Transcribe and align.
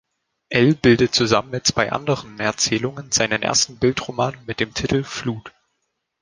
"L" 0.49 0.73
bildete 0.73 1.11
zusammen 1.11 1.51
mit 1.51 1.67
zwei 1.67 1.91
anderen 1.91 2.39
Erzählungen 2.39 3.11
seinen 3.11 3.43
ersten 3.43 3.77
Bildroman 3.77 4.35
mit 4.47 4.59
dem 4.59 4.73
Titel 4.73 5.03
"Flut! 5.03 5.53